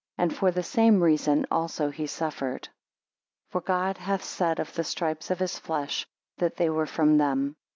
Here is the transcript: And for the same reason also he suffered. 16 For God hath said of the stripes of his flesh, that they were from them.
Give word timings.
And 0.17 0.35
for 0.35 0.49
the 0.49 0.63
same 0.63 1.03
reason 1.03 1.45
also 1.51 1.91
he 1.91 2.07
suffered. 2.07 2.61
16 3.49 3.51
For 3.51 3.61
God 3.61 3.99
hath 3.99 4.23
said 4.23 4.59
of 4.59 4.73
the 4.73 4.83
stripes 4.83 5.29
of 5.29 5.37
his 5.37 5.59
flesh, 5.59 6.07
that 6.39 6.55
they 6.57 6.71
were 6.71 6.87
from 6.87 7.19
them. 7.19 7.55